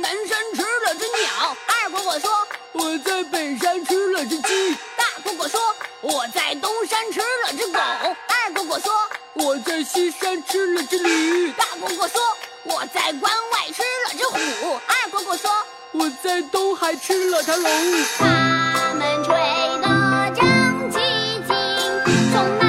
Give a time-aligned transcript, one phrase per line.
[0.00, 1.56] 南山吃了只鸟。
[1.66, 2.30] 二果果说
[2.72, 5.60] ：“我在北山吃了只鸡。”大果果说
[6.00, 7.78] ：“我在东山吃了只狗。”
[8.28, 8.92] 二果果说
[9.34, 12.20] ：“我在西山吃了只驴。”大果果说
[12.64, 15.50] ：“我在关外吃了只虎。”二果果说
[15.92, 17.70] ：“我在东海吃了条龙。”
[18.18, 19.34] 他们吹
[19.82, 19.88] 得
[20.34, 20.98] 正起
[21.46, 21.54] 劲，
[22.32, 22.67] 从南。